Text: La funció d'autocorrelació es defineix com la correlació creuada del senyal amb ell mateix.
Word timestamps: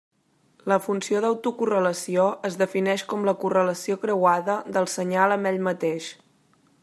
La 0.71 0.77
funció 0.85 1.19
d'autocorrelació 1.25 2.25
es 2.49 2.57
defineix 2.63 3.05
com 3.13 3.29
la 3.29 3.37
correlació 3.45 3.99
creuada 4.07 4.57
del 4.79 4.91
senyal 4.97 5.37
amb 5.37 5.51
ell 5.53 5.65
mateix. 5.71 6.11